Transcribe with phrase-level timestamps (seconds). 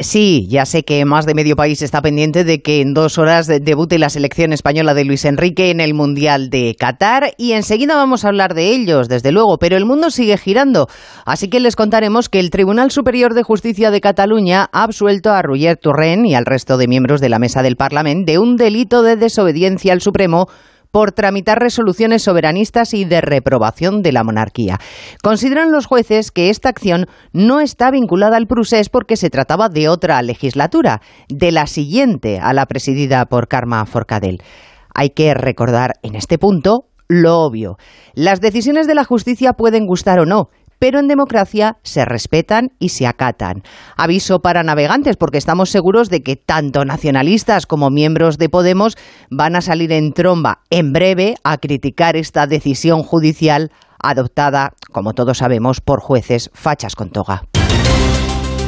[0.00, 3.46] Sí, ya sé que más de medio país está pendiente de que en dos horas
[3.46, 8.24] debute la selección española de Luis Enrique en el Mundial de Qatar y enseguida vamos
[8.24, 10.88] a hablar de ellos, desde luego, pero el mundo sigue girando,
[11.24, 15.42] así que les contaremos que el Tribunal Superior de Justicia de Cataluña ha absuelto a
[15.42, 19.02] Roger Turren y al resto de miembros de la mesa del Parlamento de un delito
[19.02, 20.48] de desobediencia al Supremo
[20.90, 24.78] por tramitar resoluciones soberanistas y de reprobación de la monarquía.
[25.22, 29.88] Consideran los jueces que esta acción no está vinculada al procés porque se trataba de
[29.88, 34.42] otra legislatura, de la siguiente a la presidida por Karma Forcadell.
[34.94, 37.76] Hay que recordar en este punto lo obvio.
[38.14, 40.48] Las decisiones de la justicia pueden gustar o no,
[40.80, 43.62] pero en democracia se respetan y se acatan.
[43.96, 48.96] Aviso para navegantes, porque estamos seguros de que tanto nacionalistas como miembros de Podemos
[49.30, 53.70] van a salir en tromba en breve a criticar esta decisión judicial
[54.02, 57.44] adoptada, como todos sabemos, por jueces fachas con toga.